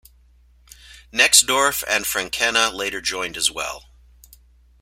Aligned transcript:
Nexdorf 1.13 1.83
and 1.87 2.05
Frankena 2.05 2.73
later 2.73 3.01
joined 3.01 3.37
as 3.37 3.51
well. 3.51 3.85